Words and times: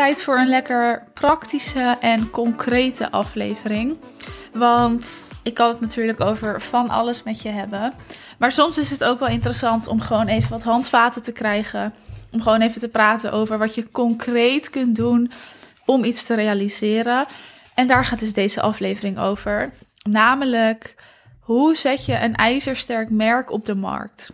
tijd 0.00 0.22
voor 0.22 0.38
een 0.38 0.48
lekker 0.48 1.02
praktische 1.14 1.96
en 2.00 2.30
concrete 2.30 3.10
aflevering. 3.10 3.96
Want 4.52 5.32
ik 5.42 5.54
kan 5.54 5.68
het 5.68 5.80
natuurlijk 5.80 6.20
over 6.20 6.60
van 6.60 6.90
alles 6.90 7.22
met 7.22 7.42
je 7.42 7.48
hebben. 7.48 7.92
Maar 8.38 8.52
soms 8.52 8.78
is 8.78 8.90
het 8.90 9.04
ook 9.04 9.18
wel 9.18 9.28
interessant 9.28 9.86
om 9.86 10.00
gewoon 10.00 10.26
even 10.26 10.50
wat 10.50 10.62
handvaten 10.62 11.22
te 11.22 11.32
krijgen. 11.32 11.94
Om 12.30 12.42
gewoon 12.42 12.60
even 12.60 12.80
te 12.80 12.88
praten 12.88 13.32
over 13.32 13.58
wat 13.58 13.74
je 13.74 13.90
concreet 13.90 14.70
kunt 14.70 14.96
doen 14.96 15.32
om 15.84 16.04
iets 16.04 16.24
te 16.24 16.34
realiseren. 16.34 17.26
En 17.74 17.86
daar 17.86 18.04
gaat 18.04 18.20
dus 18.20 18.32
deze 18.32 18.60
aflevering 18.60 19.18
over. 19.18 19.72
Namelijk, 20.02 20.94
hoe 21.40 21.76
zet 21.76 22.04
je 22.04 22.20
een 22.20 22.34
ijzersterk 22.34 23.10
merk 23.10 23.50
op 23.50 23.64
de 23.64 23.74
markt? 23.74 24.32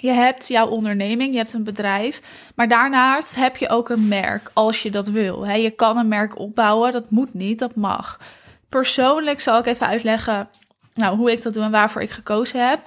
Je 0.00 0.10
hebt 0.10 0.48
jouw 0.48 0.66
onderneming, 0.66 1.32
je 1.32 1.38
hebt 1.38 1.52
een 1.52 1.64
bedrijf, 1.64 2.20
maar 2.54 2.68
daarnaast 2.68 3.34
heb 3.34 3.56
je 3.56 3.68
ook 3.68 3.88
een 3.88 4.08
merk 4.08 4.50
als 4.52 4.82
je 4.82 4.90
dat 4.90 5.08
wil. 5.08 5.44
Je 5.44 5.70
kan 5.70 5.96
een 5.96 6.08
merk 6.08 6.38
opbouwen, 6.38 6.92
dat 6.92 7.10
moet 7.10 7.34
niet, 7.34 7.58
dat 7.58 7.74
mag. 7.74 8.20
Persoonlijk 8.68 9.40
zal 9.40 9.58
ik 9.58 9.66
even 9.66 9.86
uitleggen 9.86 10.48
nou, 10.94 11.16
hoe 11.16 11.32
ik 11.32 11.42
dat 11.42 11.54
doe 11.54 11.62
en 11.62 11.70
waarvoor 11.70 12.02
ik 12.02 12.10
gekozen 12.10 12.68
heb. 12.68 12.80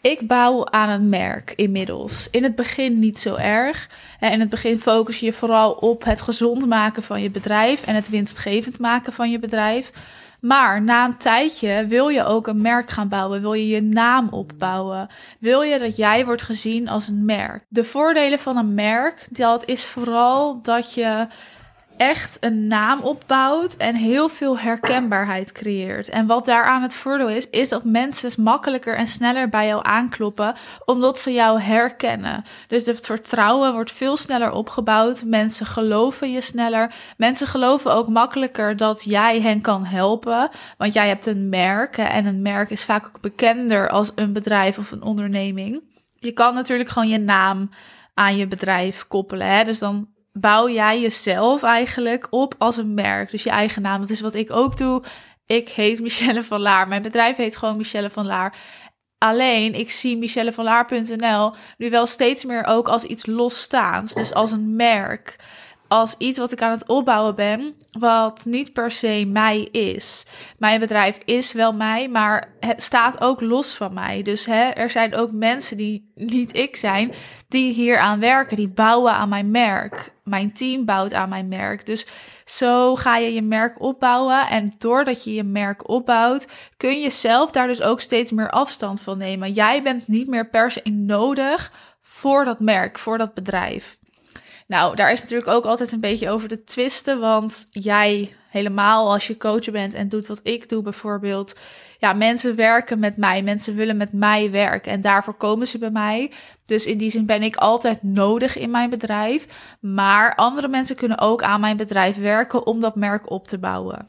Ik 0.00 0.26
bouw 0.26 0.66
aan 0.66 0.88
een 0.88 1.08
merk 1.08 1.52
inmiddels. 1.56 2.28
In 2.30 2.42
het 2.42 2.54
begin 2.54 2.98
niet 2.98 3.18
zo 3.18 3.34
erg. 3.34 3.88
In 4.20 4.40
het 4.40 4.48
begin 4.48 4.78
focus 4.78 5.20
je 5.20 5.26
je 5.26 5.32
vooral 5.32 5.72
op 5.72 6.04
het 6.04 6.20
gezond 6.20 6.66
maken 6.66 7.02
van 7.02 7.22
je 7.22 7.30
bedrijf 7.30 7.86
en 7.86 7.94
het 7.94 8.08
winstgevend 8.08 8.78
maken 8.78 9.12
van 9.12 9.30
je 9.30 9.38
bedrijf. 9.38 9.90
Maar 10.40 10.82
na 10.82 11.04
een 11.04 11.16
tijdje 11.16 11.86
wil 11.86 12.08
je 12.08 12.24
ook 12.24 12.46
een 12.46 12.60
merk 12.62 12.90
gaan 12.90 13.08
bouwen. 13.08 13.40
Wil 13.40 13.52
je 13.52 13.68
je 13.68 13.82
naam 13.82 14.28
opbouwen. 14.28 15.08
Wil 15.38 15.62
je 15.62 15.78
dat 15.78 15.96
jij 15.96 16.24
wordt 16.24 16.42
gezien 16.42 16.88
als 16.88 17.08
een 17.08 17.24
merk. 17.24 17.64
De 17.68 17.84
voordelen 17.84 18.38
van 18.38 18.56
een 18.56 18.74
merk, 18.74 19.26
dat 19.30 19.64
is 19.64 19.86
vooral 19.86 20.62
dat 20.62 20.94
je 20.94 21.26
echt 22.00 22.36
een 22.40 22.66
naam 22.66 23.00
opbouwt 23.00 23.76
en 23.76 23.94
heel 23.94 24.28
veel 24.28 24.58
herkenbaarheid 24.58 25.52
creëert. 25.52 26.08
En 26.08 26.26
wat 26.26 26.46
daaraan 26.46 26.82
het 26.82 26.94
voordeel 26.94 27.28
is, 27.28 27.50
is 27.50 27.68
dat 27.68 27.84
mensen 27.84 28.42
makkelijker 28.42 28.96
en 28.96 29.06
sneller 29.06 29.48
bij 29.48 29.66
jou 29.66 29.80
aankloppen, 29.84 30.54
omdat 30.84 31.20
ze 31.20 31.32
jou 31.32 31.60
herkennen. 31.60 32.44
Dus 32.68 32.86
het 32.86 33.06
vertrouwen 33.06 33.72
wordt 33.72 33.92
veel 33.92 34.16
sneller 34.16 34.52
opgebouwd. 34.52 35.24
Mensen 35.24 35.66
geloven 35.66 36.30
je 36.30 36.40
sneller. 36.40 36.92
Mensen 37.16 37.46
geloven 37.46 37.92
ook 37.92 38.08
makkelijker 38.08 38.76
dat 38.76 39.04
jij 39.04 39.40
hen 39.40 39.60
kan 39.60 39.84
helpen, 39.84 40.50
want 40.78 40.92
jij 40.92 41.08
hebt 41.08 41.26
een 41.26 41.48
merk 41.48 41.96
en 41.96 42.26
een 42.26 42.42
merk 42.42 42.70
is 42.70 42.84
vaak 42.84 43.06
ook 43.06 43.20
bekender 43.20 43.88
als 43.88 44.12
een 44.14 44.32
bedrijf 44.32 44.78
of 44.78 44.90
een 44.90 45.02
onderneming. 45.02 45.82
Je 46.18 46.32
kan 46.32 46.54
natuurlijk 46.54 46.88
gewoon 46.88 47.08
je 47.08 47.18
naam 47.18 47.70
aan 48.14 48.36
je 48.36 48.46
bedrijf 48.46 49.06
koppelen. 49.06 49.46
Hè? 49.46 49.64
Dus 49.64 49.78
dan 49.78 50.08
bouw 50.32 50.68
jij 50.68 51.00
jezelf 51.00 51.62
eigenlijk 51.62 52.26
op 52.30 52.54
als 52.58 52.76
een 52.76 52.94
merk. 52.94 53.30
Dus 53.30 53.42
je 53.42 53.50
eigen 53.50 53.82
naam. 53.82 54.00
Dat 54.00 54.10
is 54.10 54.20
wat 54.20 54.34
ik 54.34 54.50
ook 54.50 54.76
doe. 54.76 55.02
Ik 55.46 55.68
heet 55.68 56.00
Michelle 56.00 56.42
van 56.42 56.60
Laar. 56.60 56.88
Mijn 56.88 57.02
bedrijf 57.02 57.36
heet 57.36 57.56
gewoon 57.56 57.76
Michelle 57.76 58.10
van 58.10 58.26
Laar. 58.26 58.54
Alleen, 59.18 59.74
ik 59.74 59.90
zie 59.90 60.16
michellevanlaar.nl 60.16 61.52
nu 61.76 61.90
wel 61.90 62.06
steeds 62.06 62.44
meer 62.44 62.64
ook 62.64 62.88
als 62.88 63.04
iets 63.04 63.26
losstaans. 63.26 64.14
Dus 64.14 64.34
als 64.34 64.50
een 64.50 64.76
merk 64.76 65.36
als 65.90 66.14
iets 66.18 66.38
wat 66.38 66.52
ik 66.52 66.62
aan 66.62 66.70
het 66.70 66.88
opbouwen 66.88 67.34
ben, 67.34 67.74
wat 67.98 68.44
niet 68.44 68.72
per 68.72 68.90
se 68.90 69.24
mij 69.28 69.60
is. 69.62 70.26
Mijn 70.58 70.80
bedrijf 70.80 71.18
is 71.24 71.52
wel 71.52 71.72
mij, 71.72 72.08
maar 72.08 72.52
het 72.60 72.82
staat 72.82 73.20
ook 73.20 73.40
los 73.40 73.74
van 73.74 73.94
mij. 73.94 74.22
Dus 74.22 74.46
hè, 74.46 74.68
er 74.68 74.90
zijn 74.90 75.14
ook 75.14 75.32
mensen 75.32 75.76
die 75.76 76.12
niet 76.14 76.56
ik 76.56 76.76
zijn, 76.76 77.12
die 77.48 77.72
hier 77.72 77.98
aan 77.98 78.20
werken, 78.20 78.56
die 78.56 78.68
bouwen 78.68 79.12
aan 79.12 79.28
mijn 79.28 79.50
merk. 79.50 80.12
Mijn 80.24 80.52
team 80.52 80.84
bouwt 80.84 81.12
aan 81.12 81.28
mijn 81.28 81.48
merk. 81.48 81.86
Dus 81.86 82.06
zo 82.44 82.96
ga 82.96 83.16
je 83.16 83.34
je 83.34 83.42
merk 83.42 83.80
opbouwen. 83.80 84.48
En 84.48 84.72
doordat 84.78 85.24
je 85.24 85.34
je 85.34 85.44
merk 85.44 85.88
opbouwt, 85.88 86.46
kun 86.76 87.00
je 87.00 87.10
zelf 87.10 87.50
daar 87.50 87.66
dus 87.66 87.82
ook 87.82 88.00
steeds 88.00 88.30
meer 88.30 88.50
afstand 88.50 89.00
van 89.00 89.18
nemen. 89.18 89.52
Jij 89.52 89.82
bent 89.82 90.08
niet 90.08 90.28
meer 90.28 90.48
per 90.48 90.70
se 90.70 90.90
nodig 90.90 91.72
voor 92.02 92.44
dat 92.44 92.60
merk, 92.60 92.98
voor 92.98 93.18
dat 93.18 93.34
bedrijf. 93.34 93.98
Nou, 94.70 94.96
daar 94.96 95.12
is 95.12 95.20
natuurlijk 95.20 95.50
ook 95.50 95.64
altijd 95.64 95.92
een 95.92 96.00
beetje 96.00 96.30
over 96.30 96.48
te 96.48 96.64
twisten. 96.64 97.20
Want 97.20 97.66
jij, 97.70 98.34
helemaal 98.48 99.12
als 99.12 99.26
je 99.26 99.36
coach 99.36 99.70
bent 99.70 99.94
en 99.94 100.08
doet 100.08 100.26
wat 100.26 100.40
ik 100.42 100.68
doe 100.68 100.82
bijvoorbeeld. 100.82 101.58
Ja, 101.98 102.12
mensen 102.12 102.56
werken 102.56 102.98
met 102.98 103.16
mij. 103.16 103.42
Mensen 103.42 103.74
willen 103.74 103.96
met 103.96 104.12
mij 104.12 104.50
werken. 104.50 104.92
En 104.92 105.00
daarvoor 105.00 105.34
komen 105.34 105.66
ze 105.66 105.78
bij 105.78 105.90
mij. 105.90 106.32
Dus 106.64 106.86
in 106.86 106.98
die 106.98 107.10
zin 107.10 107.26
ben 107.26 107.42
ik 107.42 107.56
altijd 107.56 108.02
nodig 108.02 108.56
in 108.56 108.70
mijn 108.70 108.90
bedrijf. 108.90 109.46
Maar 109.80 110.34
andere 110.34 110.68
mensen 110.68 110.96
kunnen 110.96 111.18
ook 111.18 111.42
aan 111.42 111.60
mijn 111.60 111.76
bedrijf 111.76 112.16
werken 112.16 112.66
om 112.66 112.80
dat 112.80 112.96
merk 112.96 113.30
op 113.30 113.48
te 113.48 113.58
bouwen. 113.58 114.08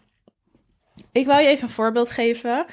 Ik 1.11 1.25
wil 1.25 1.38
je 1.38 1.47
even 1.47 1.63
een 1.63 1.73
voorbeeld 1.73 2.11
geven. 2.11 2.66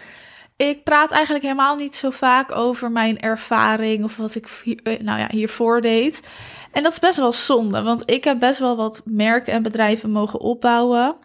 Ik 0.59 0.85
praat 0.85 1.11
eigenlijk 1.11 1.45
helemaal 1.45 1.77
niet 1.77 1.97
zo 1.97 2.11
vaak 2.11 2.53
over 2.53 2.91
mijn 2.91 3.21
ervaring 3.21 4.05
of 4.05 4.17
wat 4.17 4.35
ik 4.35 4.49
eh, 4.83 5.01
nou 5.01 5.19
ja, 5.19 5.29
hiervoor 5.31 5.81
deed. 5.81 6.29
En 6.73 6.83
dat 6.83 6.93
is 6.93 6.99
best 6.99 7.19
wel 7.19 7.33
zonde, 7.33 7.83
want 7.83 8.03
ik 8.11 8.25
heb 8.25 8.39
best 8.39 8.59
wel 8.59 8.77
wat 8.77 9.03
merken 9.05 9.53
en 9.53 9.63
bedrijven 9.63 10.11
mogen 10.11 10.41
opbouwen 10.41 11.17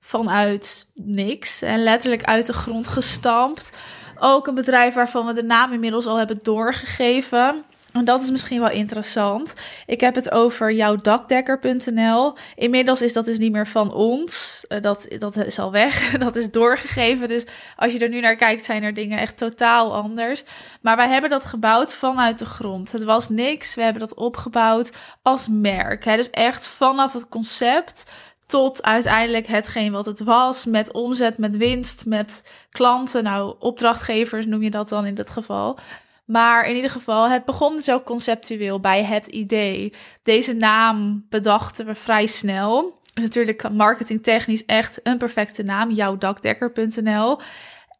vanuit 0.00 0.90
niks 0.94 1.62
en 1.62 1.82
letterlijk 1.82 2.24
uit 2.24 2.46
de 2.46 2.52
grond 2.52 2.88
gestampt. 2.88 3.78
Ook 4.18 4.46
een 4.46 4.54
bedrijf 4.54 4.94
waarvan 4.94 5.26
we 5.26 5.32
de 5.32 5.42
naam 5.42 5.72
inmiddels 5.72 6.06
al 6.06 6.16
hebben 6.16 6.38
doorgegeven. 6.42 7.64
En 7.92 8.04
dat 8.04 8.22
is 8.22 8.30
misschien 8.30 8.60
wel 8.60 8.70
interessant. 8.70 9.54
Ik 9.86 10.00
heb 10.00 10.14
het 10.14 10.30
over 10.30 10.72
jouwdakdekker.nl. 10.72 12.36
Inmiddels 12.54 13.02
is 13.02 13.12
dat 13.12 13.24
dus 13.24 13.38
niet 13.38 13.52
meer 13.52 13.66
van 13.66 13.92
ons. 13.92 14.64
Eh, 14.68 14.80
dat, 14.80 15.06
dat 15.18 15.36
is 15.36 15.58
al 15.58 15.70
weg. 15.70 16.10
Dat 16.22 16.36
is 16.36 16.50
doorgegeven. 16.50 17.28
Dus 17.28 17.46
als 17.76 17.92
je 17.92 17.98
er 17.98 18.08
nu 18.08 18.20
naar 18.20 18.36
kijkt, 18.36 18.64
zijn 18.64 18.82
er 18.82 18.94
dingen 18.94 19.18
echt 19.18 19.38
totaal 19.38 19.94
anders. 19.94 20.44
Maar 20.80 20.96
wij 20.96 21.08
hebben 21.08 21.30
dat 21.30 21.44
gebouwd 21.44 21.94
vanuit 21.94 22.38
de 22.38 22.46
grond. 22.46 22.92
Het 22.92 23.04
was 23.04 23.28
niks. 23.28 23.74
We 23.74 23.82
hebben 23.82 24.00
dat 24.00 24.14
opgebouwd 24.14 24.92
als 25.22 25.48
merk. 25.48 26.04
Dus 26.04 26.30
echt 26.30 26.66
vanaf 26.66 27.12
het 27.12 27.28
concept 27.28 28.10
tot 28.46 28.82
uiteindelijk 28.82 29.46
hetgeen 29.46 29.92
wat 29.92 30.06
het 30.06 30.20
was. 30.20 30.64
Met 30.64 30.92
omzet, 30.92 31.38
met 31.38 31.56
winst, 31.56 32.06
met 32.06 32.48
klanten. 32.70 33.22
Nou, 33.22 33.54
opdrachtgevers 33.58 34.46
noem 34.46 34.62
je 34.62 34.70
dat 34.70 34.88
dan 34.88 35.06
in 35.06 35.14
dit 35.14 35.30
geval. 35.30 35.78
Maar 36.24 36.66
in 36.66 36.74
ieder 36.74 36.90
geval, 36.90 37.28
het 37.28 37.44
begon 37.44 37.74
dus 37.74 37.90
ook 37.90 38.04
conceptueel 38.04 38.80
bij 38.80 39.04
het 39.04 39.26
idee. 39.26 39.92
Deze 40.22 40.52
naam 40.52 41.26
bedachten 41.28 41.86
we 41.86 41.94
vrij 41.94 42.26
snel. 42.26 43.00
Natuurlijk 43.14 43.70
marketingtechnisch 43.70 44.64
echt 44.64 45.00
een 45.02 45.18
perfecte 45.18 45.62
naam, 45.62 45.90
jouwdakdekker.nl. 45.90 47.40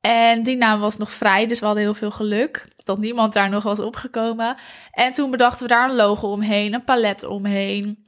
En 0.01 0.43
die 0.43 0.57
naam 0.57 0.81
was 0.81 0.97
nog 0.97 1.13
vrij, 1.13 1.47
dus 1.47 1.59
we 1.59 1.67
hadden 1.67 1.85
heel 1.85 1.95
veel 1.95 2.11
geluk 2.11 2.69
dat 2.77 2.99
niemand 2.99 3.33
daar 3.33 3.49
nog 3.49 3.63
was 3.63 3.81
opgekomen. 3.81 4.57
En 4.91 5.13
toen 5.13 5.31
bedachten 5.31 5.63
we 5.63 5.69
daar 5.69 5.89
een 5.89 5.97
logo 5.97 6.29
omheen, 6.29 6.75
een 6.75 6.85
palet 6.85 7.25
omheen. 7.25 8.02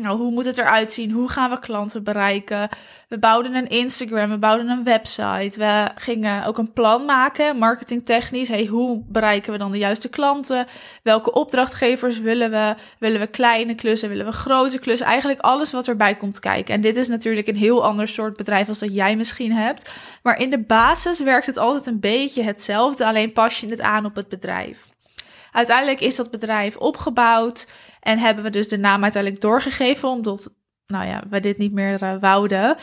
Nou, 0.00 0.18
hoe 0.18 0.30
moet 0.30 0.44
het 0.44 0.58
eruit 0.58 0.92
zien? 0.92 1.10
Hoe 1.10 1.28
gaan 1.28 1.50
we 1.50 1.58
klanten 1.58 2.04
bereiken? 2.04 2.68
We 3.08 3.18
bouwden 3.18 3.54
een 3.54 3.68
Instagram, 3.68 4.30
we 4.30 4.38
bouwden 4.38 4.68
een 4.68 4.84
website. 4.84 5.52
We 5.58 5.88
gingen 5.94 6.44
ook 6.44 6.58
een 6.58 6.72
plan 6.72 7.04
maken, 7.04 7.58
marketingtechnisch. 7.58 8.48
Hey, 8.48 8.66
hoe 8.66 9.02
bereiken 9.08 9.52
we 9.52 9.58
dan 9.58 9.72
de 9.72 9.78
juiste 9.78 10.08
klanten? 10.08 10.66
Welke 11.02 11.32
opdrachtgevers 11.32 12.18
willen 12.18 12.50
we? 12.50 12.74
Willen 12.98 13.20
we 13.20 13.26
kleine 13.26 13.74
klussen? 13.74 14.08
Willen 14.08 14.26
we 14.26 14.32
grote 14.32 14.78
klussen? 14.78 15.06
Eigenlijk 15.06 15.40
alles 15.40 15.72
wat 15.72 15.88
erbij 15.88 16.14
komt 16.14 16.40
kijken. 16.40 16.74
En 16.74 16.80
dit 16.80 16.96
is 16.96 17.08
natuurlijk 17.08 17.46
een 17.46 17.56
heel 17.56 17.84
ander 17.84 18.08
soort 18.08 18.36
bedrijf 18.36 18.68
als 18.68 18.78
dat 18.78 18.94
jij 18.94 19.16
misschien 19.16 19.52
hebt. 19.52 19.90
Maar 20.22 20.38
in 20.38 20.50
de 20.50 20.62
basis 20.62 21.22
werkt 21.22 21.46
het 21.46 21.58
altijd 21.58 21.86
een 21.86 22.00
beetje 22.00 22.42
hetzelfde, 22.42 23.06
alleen 23.06 23.32
pas 23.32 23.60
je 23.60 23.68
het 23.68 23.80
aan 23.80 24.04
op 24.04 24.14
het 24.14 24.28
bedrijf. 24.28 24.88
Uiteindelijk 25.52 26.00
is 26.00 26.16
dat 26.16 26.30
bedrijf 26.30 26.76
opgebouwd 26.76 27.66
en 28.06 28.18
hebben 28.18 28.44
we 28.44 28.50
dus 28.50 28.68
de 28.68 28.78
naam 28.78 29.02
uiteindelijk 29.02 29.42
doorgegeven, 29.42 30.08
omdat 30.08 30.54
nou 30.86 31.06
ja, 31.06 31.22
we 31.30 31.40
dit 31.40 31.58
niet 31.58 31.72
meer 31.72 32.02
uh, 32.02 32.14
wouden. 32.20 32.76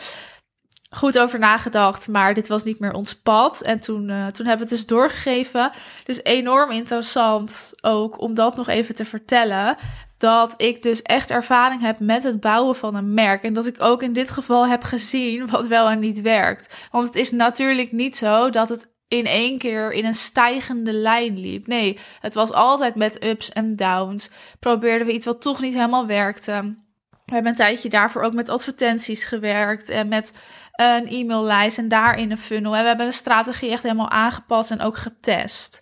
Goed 0.90 1.18
over 1.18 1.38
nagedacht, 1.38 2.08
maar 2.08 2.34
dit 2.34 2.48
was 2.48 2.64
niet 2.64 2.78
meer 2.78 2.92
ons 2.92 3.14
pad. 3.14 3.62
En 3.62 3.80
toen, 3.80 4.08
uh, 4.08 4.26
toen 4.26 4.46
hebben 4.46 4.66
we 4.66 4.74
het 4.74 4.82
dus 4.82 4.86
doorgegeven. 4.86 5.70
Dus 6.04 6.24
enorm 6.24 6.70
interessant 6.70 7.72
ook 7.80 8.20
om 8.20 8.34
dat 8.34 8.56
nog 8.56 8.68
even 8.68 8.94
te 8.94 9.04
vertellen. 9.04 9.76
Dat 10.18 10.54
ik 10.56 10.82
dus 10.82 11.02
echt 11.02 11.30
ervaring 11.30 11.80
heb 11.80 12.00
met 12.00 12.22
het 12.22 12.40
bouwen 12.40 12.76
van 12.76 12.94
een 12.94 13.14
merk. 13.14 13.42
En 13.42 13.54
dat 13.54 13.66
ik 13.66 13.82
ook 13.82 14.02
in 14.02 14.12
dit 14.12 14.30
geval 14.30 14.66
heb 14.66 14.82
gezien 14.82 15.46
wat 15.50 15.66
wel 15.66 15.88
en 15.88 15.98
niet 15.98 16.20
werkt. 16.20 16.74
Want 16.90 17.06
het 17.06 17.16
is 17.16 17.30
natuurlijk 17.30 17.92
niet 17.92 18.16
zo 18.16 18.50
dat 18.50 18.68
het 18.68 18.93
in 19.08 19.26
één 19.26 19.58
keer 19.58 19.92
in 19.92 20.04
een 20.04 20.14
stijgende 20.14 20.92
lijn 20.92 21.38
liep. 21.38 21.66
Nee, 21.66 21.98
het 22.20 22.34
was 22.34 22.52
altijd 22.52 22.94
met 22.94 23.24
ups 23.24 23.52
en 23.52 23.76
downs. 23.76 24.30
Probeerden 24.60 25.06
we 25.06 25.12
iets 25.12 25.26
wat 25.26 25.42
toch 25.42 25.60
niet 25.60 25.74
helemaal 25.74 26.06
werkte. 26.06 26.76
We 27.24 27.32
hebben 27.32 27.50
een 27.50 27.56
tijdje 27.56 27.88
daarvoor 27.88 28.22
ook 28.22 28.34
met 28.34 28.48
advertenties 28.48 29.24
gewerkt 29.24 29.88
en 29.88 30.08
met 30.08 30.34
een 30.72 31.06
e-maillijst 31.06 31.78
en 31.78 31.88
daarin 31.88 32.30
een 32.30 32.38
funnel. 32.38 32.74
En 32.74 32.82
we 32.82 32.88
hebben 32.88 33.06
de 33.06 33.12
strategie 33.12 33.70
echt 33.70 33.82
helemaal 33.82 34.10
aangepast 34.10 34.70
en 34.70 34.80
ook 34.80 34.96
getest. 34.96 35.80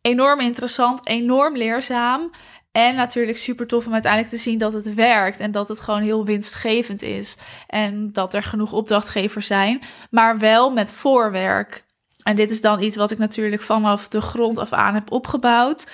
Enorm 0.00 0.40
interessant, 0.40 1.06
enorm 1.06 1.56
leerzaam. 1.56 2.30
En 2.72 2.94
natuurlijk 2.94 3.38
super 3.38 3.66
tof 3.66 3.86
om 3.86 3.92
uiteindelijk 3.92 4.32
te 4.32 4.40
zien 4.40 4.58
dat 4.58 4.72
het 4.72 4.94
werkt 4.94 5.40
en 5.40 5.50
dat 5.50 5.68
het 5.68 5.80
gewoon 5.80 6.00
heel 6.00 6.24
winstgevend 6.24 7.02
is. 7.02 7.36
En 7.66 8.12
dat 8.12 8.34
er 8.34 8.42
genoeg 8.42 8.72
opdrachtgevers 8.72 9.46
zijn, 9.46 9.80
maar 10.10 10.38
wel 10.38 10.70
met 10.70 10.92
voorwerk. 10.92 11.84
En 12.22 12.36
dit 12.36 12.50
is 12.50 12.60
dan 12.60 12.82
iets 12.82 12.96
wat 12.96 13.10
ik 13.10 13.18
natuurlijk 13.18 13.62
vanaf 13.62 14.08
de 14.08 14.20
grond 14.20 14.58
af 14.58 14.72
aan 14.72 14.94
heb 14.94 15.10
opgebouwd. 15.12 15.86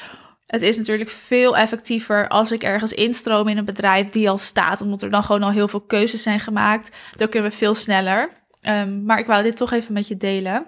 Het 0.46 0.62
is 0.62 0.76
natuurlijk 0.76 1.10
veel 1.10 1.56
effectiever 1.56 2.28
als 2.28 2.50
ik 2.50 2.62
ergens 2.62 2.92
instroom 2.92 3.48
in 3.48 3.58
een 3.58 3.64
bedrijf 3.64 4.08
die 4.08 4.30
al 4.30 4.38
staat, 4.38 4.80
omdat 4.80 5.02
er 5.02 5.10
dan 5.10 5.22
gewoon 5.22 5.42
al 5.42 5.50
heel 5.50 5.68
veel 5.68 5.80
keuzes 5.80 6.22
zijn 6.22 6.40
gemaakt. 6.40 6.96
Dan 7.16 7.28
kunnen 7.28 7.50
we 7.50 7.56
veel 7.56 7.74
sneller. 7.74 8.28
Um, 8.62 9.04
maar 9.04 9.18
ik 9.18 9.26
wou 9.26 9.42
dit 9.42 9.56
toch 9.56 9.72
even 9.72 9.92
met 9.92 10.08
je 10.08 10.16
delen. 10.16 10.66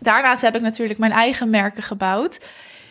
Daarnaast 0.00 0.42
heb 0.42 0.54
ik 0.54 0.60
natuurlijk 0.60 0.98
mijn 0.98 1.12
eigen 1.12 1.50
merken 1.50 1.82
gebouwd. 1.82 2.46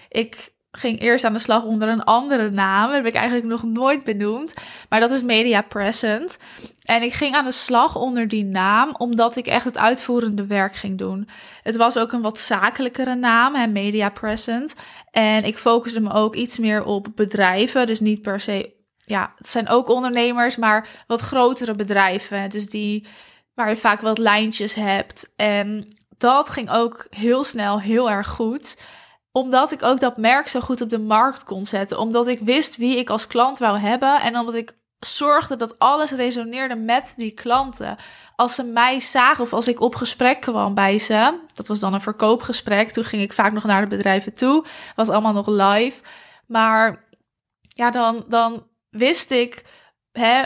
Ik 0.09 0.53
ging 0.77 0.99
eerst 0.99 1.25
aan 1.25 1.33
de 1.33 1.39
slag 1.39 1.63
onder 1.63 1.87
een 1.87 2.03
andere 2.03 2.49
naam. 2.49 2.87
Dat 2.87 2.95
heb 2.95 3.05
ik 3.05 3.13
eigenlijk 3.13 3.47
nog 3.47 3.63
nooit 3.63 4.03
benoemd. 4.03 4.53
Maar 4.89 4.99
dat 4.99 5.11
is 5.11 5.23
Media 5.23 5.61
Present. 5.61 6.37
En 6.83 7.01
ik 7.01 7.13
ging 7.13 7.35
aan 7.35 7.45
de 7.45 7.51
slag 7.51 7.95
onder 7.95 8.27
die 8.27 8.43
naam, 8.43 8.95
omdat 8.97 9.35
ik 9.35 9.47
echt 9.47 9.65
het 9.65 9.77
uitvoerende 9.77 10.45
werk 10.45 10.75
ging 10.75 10.97
doen. 10.97 11.29
Het 11.63 11.75
was 11.75 11.97
ook 11.97 12.11
een 12.11 12.21
wat 12.21 12.39
zakelijkere 12.39 13.15
naam, 13.15 13.71
Media 13.71 14.09
Present. 14.09 14.75
En 15.11 15.43
ik 15.43 15.57
focuste 15.57 16.01
me 16.01 16.11
ook 16.11 16.35
iets 16.35 16.57
meer 16.57 16.83
op 16.83 17.07
bedrijven. 17.15 17.85
Dus 17.85 17.99
niet 17.99 18.21
per 18.21 18.39
se, 18.39 18.73
ja, 18.97 19.33
het 19.37 19.49
zijn 19.49 19.69
ook 19.69 19.89
ondernemers, 19.89 20.55
maar 20.55 20.87
wat 21.07 21.21
grotere 21.21 21.75
bedrijven. 21.75 22.49
Dus 22.49 22.69
die 22.69 23.07
waar 23.53 23.69
je 23.69 23.75
vaak 23.77 24.01
wat 24.01 24.17
lijntjes 24.17 24.73
hebt. 24.73 25.33
En 25.35 25.85
dat 26.17 26.49
ging 26.49 26.69
ook 26.69 27.07
heel 27.09 27.43
snel 27.43 27.79
heel 27.79 28.09
erg 28.09 28.27
goed 28.27 28.77
omdat 29.35 29.71
ik 29.71 29.83
ook 29.83 29.99
dat 29.99 30.17
merk 30.17 30.47
zo 30.47 30.59
goed 30.59 30.81
op 30.81 30.89
de 30.89 30.99
markt 30.99 31.43
kon 31.43 31.65
zetten. 31.65 31.99
Omdat 31.99 32.27
ik 32.27 32.39
wist 32.39 32.75
wie 32.75 32.97
ik 32.97 33.09
als 33.09 33.27
klant 33.27 33.59
wou 33.59 33.77
hebben. 33.77 34.21
En 34.21 34.37
omdat 34.37 34.55
ik 34.55 34.77
zorgde 34.99 35.55
dat 35.55 35.79
alles 35.79 36.11
resoneerde 36.11 36.75
met 36.75 37.13
die 37.17 37.31
klanten. 37.31 37.97
Als 38.35 38.55
ze 38.55 38.63
mij 38.63 38.99
zagen 38.99 39.43
of 39.43 39.53
als 39.53 39.67
ik 39.67 39.79
op 39.79 39.95
gesprek 39.95 40.41
kwam 40.41 40.73
bij 40.73 40.99
ze. 40.99 41.39
Dat 41.53 41.67
was 41.67 41.79
dan 41.79 41.93
een 41.93 42.01
verkoopgesprek. 42.01 42.91
Toen 42.91 43.03
ging 43.03 43.21
ik 43.21 43.33
vaak 43.33 43.53
nog 43.53 43.63
naar 43.63 43.81
de 43.81 43.95
bedrijven 43.95 44.33
toe. 44.33 44.65
Was 44.95 45.09
allemaal 45.09 45.33
nog 45.33 45.47
live. 45.47 46.01
Maar 46.47 47.05
ja, 47.67 47.91
dan, 47.91 48.25
dan 48.27 48.67
wist 48.89 49.31
ik. 49.31 49.65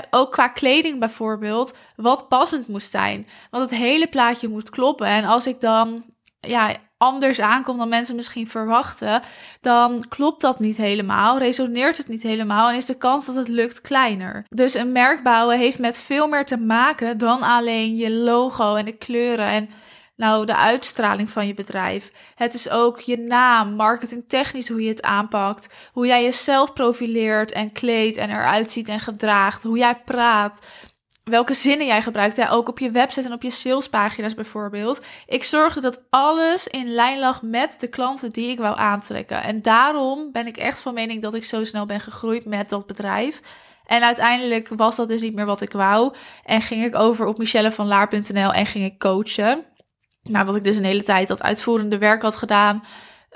Ook 0.10 0.32
qua 0.32 0.48
kleding 0.48 1.00
bijvoorbeeld, 1.00 1.78
wat 1.96 2.28
passend 2.28 2.68
moest 2.68 2.92
zijn. 2.92 3.28
Want 3.52 3.70
het 3.70 3.80
hele 3.80 4.08
plaatje 4.08 4.48
moet 4.48 4.70
kloppen. 4.70 5.08
En 5.08 5.26
als 5.26 5.48
ik 5.48 5.62
dan 5.62 6.04
ja, 6.40 6.76
anders 7.00 7.40
aankomt 7.40 7.78
dan 7.78 7.90
mensen 7.90 8.16
misschien 8.16 8.48
verwachten, 8.48 9.22
dan 9.62 10.06
klopt 10.10 10.42
dat 10.42 10.60
niet 10.60 10.78
helemaal, 10.78 11.38
resoneert 11.38 11.98
het 11.98 12.08
niet 12.08 12.24
helemaal 12.24 12.70
en 12.70 12.76
is 12.76 12.86
de 12.86 12.98
kans 12.98 13.26
dat 13.26 13.36
het 13.36 13.48
lukt 13.48 13.82
kleiner. 13.82 14.46
Dus 14.48 14.74
een 14.74 14.92
merk 14.92 15.24
bouwen 15.24 15.58
heeft 15.58 15.80
met 15.80 16.00
veel 16.00 16.28
meer 16.28 16.46
te 16.46 16.58
maken 16.58 17.18
dan 17.18 17.42
alleen 17.42 17.96
je 17.96 18.12
logo 18.12 18.76
en 18.76 18.86
de 18.86 18.98
kleuren 18.98 19.48
en 19.48 19.70
nou 20.16 20.46
de 20.46 20.56
uitstraling 20.56 21.30
van 21.30 21.48
je 21.48 21.54
bedrijf. 21.54 22.12
Het 22.36 22.54
is 22.54 22.70
ook 22.70 23.00
je 23.00 23.18
naam, 23.18 23.76
marketingtechnisch 23.76 24.70
hoe 24.70 24.82
je 24.82 24.90
het 24.90 25.02
aanpakt, 25.02 25.74
hoe 25.94 26.08
jij 26.08 26.24
jezelf 26.24 26.74
profileert 26.74 27.52
en 27.52 27.72
kleedt 27.72 28.18
en 28.18 28.30
eruit 28.30 28.72
ziet 28.72 28.90
en 28.90 29.00
gedraagt, 29.00 29.64
hoe 29.64 29.78
jij 29.78 30.02
praat, 30.06 30.68
welke 31.30 31.54
zinnen 31.54 31.88
jij 31.88 32.02
gebruikt. 32.02 32.36
Ja, 32.36 32.50
ook 32.50 32.68
op 32.68 32.80
je 32.80 32.92
website 32.92 33.28
en 33.28 33.34
op 33.34 33.42
je 33.42 33.52
salespagina's 33.52 34.34
bijvoorbeeld. 34.34 35.06
Ik 35.28 35.44
zorgde 35.44 35.82
dat 35.82 36.02
alles 36.10 36.68
in 36.68 36.88
lijn 36.88 37.20
lag 37.20 37.42
met 37.42 37.80
de 37.80 37.88
klanten 37.88 38.32
die 38.32 38.50
ik 38.50 38.58
wou 38.58 38.78
aantrekken. 38.78 39.44
En 39.44 39.62
daarom 39.62 40.32
ben 40.32 40.48
ik 40.48 40.58
echt 40.58 40.80
van 40.80 40.94
mening 40.94 41.22
dat 41.22 41.36
ik 41.36 41.44
zo 41.44 41.64
snel 41.64 41.86
ben 41.86 42.00
gegroeid 42.00 42.46
met 42.46 42.70
dat 42.70 42.88
bedrijf. 42.88 43.42
En 43.86 44.04
uiteindelijk 44.04 44.68
was 44.68 44.96
dat 44.96 45.08
dus 45.08 45.22
niet 45.22 45.36
meer 45.36 45.46
wat 45.46 45.62
ik 45.62 45.72
wou. 45.72 46.14
En 46.44 46.62
ging 46.62 46.84
ik 46.84 46.96
over 46.96 47.26
op 47.26 47.38
michellevanlaar.nl 47.38 48.54
en 48.54 48.66
ging 48.66 48.86
ik 48.86 49.00
coachen. 49.00 49.66
Nadat 50.24 50.56
ik 50.56 50.64
dus 50.64 50.78
een 50.78 50.84
hele 50.84 51.04
tijd 51.04 51.28
dat 51.28 51.44
uitvoerende 51.44 51.98
werk 51.98 52.22
had 52.22 52.36
gedaan. 52.36 52.84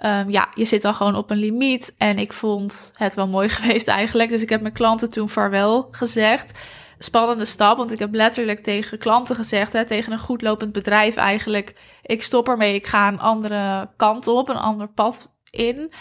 Um, 0.05 0.29
ja, 0.29 0.49
je 0.55 0.65
zit 0.65 0.81
dan 0.81 0.93
gewoon 0.93 1.15
op 1.15 1.29
een 1.29 1.37
limiet. 1.37 1.95
En 1.97 2.17
ik 2.17 2.33
vond 2.33 2.93
het 2.95 3.13
wel 3.13 3.27
mooi 3.27 3.49
geweest 3.57 3.87
eigenlijk. 3.87 4.29
Dus 4.29 4.41
ik 4.41 4.49
heb 4.49 4.61
mijn 4.61 4.73
klanten 4.73 5.09
toen 5.09 5.29
vaarwel 5.29 5.87
gezegd 5.91 6.53
spannende 6.97 7.45
stap. 7.45 7.77
Want 7.77 7.91
ik 7.91 7.99
heb 7.99 8.13
letterlijk 8.13 8.59
tegen 8.59 8.97
klanten 8.97 9.35
gezegd, 9.35 9.73
hè, 9.73 9.85
tegen 9.85 10.11
een 10.11 10.19
goed 10.19 10.41
lopend 10.41 10.71
bedrijf 10.71 11.15
eigenlijk. 11.15 11.75
Ik 12.01 12.23
stop 12.23 12.47
ermee, 12.47 12.75
ik 12.75 12.85
ga 12.85 13.07
een 13.07 13.19
andere 13.19 13.89
kant 13.97 14.27
op, 14.27 14.49
een 14.49 14.55
ander 14.55 14.87
pad 14.87 15.35
in. 15.49 15.91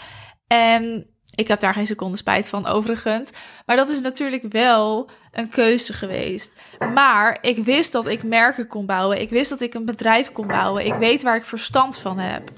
En 0.47 1.07
ik 1.35 1.47
heb 1.47 1.59
daar 1.59 1.73
geen 1.73 1.87
seconde 1.87 2.17
spijt 2.17 2.49
van, 2.49 2.67
overigens. 2.67 3.31
Maar 3.65 3.75
dat 3.75 3.89
is 3.89 4.01
natuurlijk 4.01 4.51
wel 4.51 5.09
een 5.31 5.49
keuze 5.49 5.93
geweest. 5.93 6.53
Maar 6.93 7.37
ik 7.41 7.65
wist 7.65 7.91
dat 7.91 8.07
ik 8.07 8.23
merken 8.23 8.67
kon 8.67 8.85
bouwen. 8.85 9.21
Ik 9.21 9.29
wist 9.29 9.49
dat 9.49 9.61
ik 9.61 9.73
een 9.73 9.85
bedrijf 9.85 10.31
kon 10.31 10.47
bouwen. 10.47 10.85
Ik 10.85 10.93
weet 10.93 11.23
waar 11.23 11.35
ik 11.35 11.45
verstand 11.45 11.97
van 11.97 12.19
heb. 12.19 12.49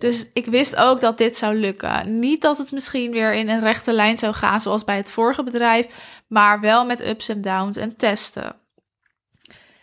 Dus 0.00 0.30
ik 0.32 0.46
wist 0.46 0.76
ook 0.76 1.00
dat 1.00 1.18
dit 1.18 1.36
zou 1.36 1.54
lukken. 1.54 2.18
Niet 2.18 2.42
dat 2.42 2.58
het 2.58 2.72
misschien 2.72 3.10
weer 3.10 3.32
in 3.34 3.48
een 3.48 3.60
rechte 3.60 3.92
lijn 3.92 4.18
zou 4.18 4.34
gaan 4.34 4.60
zoals 4.60 4.84
bij 4.84 4.96
het 4.96 5.10
vorige 5.10 5.42
bedrijf, 5.42 5.86
maar 6.28 6.60
wel 6.60 6.86
met 6.86 7.06
ups 7.06 7.28
en 7.28 7.40
downs 7.40 7.76
en 7.76 7.96
testen. 7.96 8.56